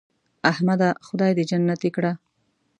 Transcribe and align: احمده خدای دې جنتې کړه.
احمده 0.51 0.89
خدای 1.07 1.31
دې 1.37 1.43
جنتې 1.49 1.89
کړه. 1.95 2.11